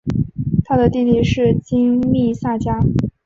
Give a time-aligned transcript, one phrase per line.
[0.65, 2.79] 他的弟弟是金密萨加。